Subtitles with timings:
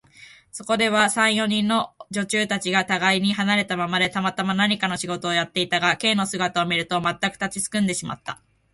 [0.51, 8.41] そこでは、三、四人の女中がたがいに離れたままで、たまたま何かの仕事をやっていたが、Ｋ の姿を見ると、まったく立ちすくんでしまった。